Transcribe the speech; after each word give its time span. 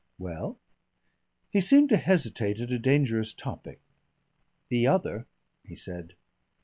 "Well?" 0.17 0.57
He 1.51 1.61
seemed 1.61 1.89
to 1.89 1.97
hesitate 1.97 2.59
at 2.59 2.71
a 2.71 2.79
dangerous 2.79 3.35
topic. 3.35 3.81
"The 4.69 4.87
other," 4.87 5.27
he 5.63 5.75
said. 5.75 6.15